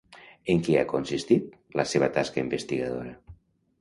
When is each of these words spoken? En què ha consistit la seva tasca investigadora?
En 0.53 0.61
què 0.67 0.77
ha 0.79 0.85
consistit 0.93 1.53
la 1.81 1.87
seva 1.93 2.09
tasca 2.19 2.43
investigadora? 2.47 3.15